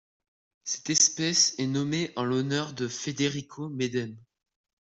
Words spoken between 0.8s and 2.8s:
espèce est nommée en l'honneur